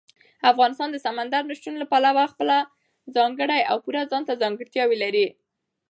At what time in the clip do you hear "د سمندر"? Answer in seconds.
0.91-1.41